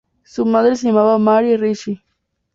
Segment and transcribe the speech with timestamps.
[0.23, 2.01] Su madre se llamaba Mary Ricci.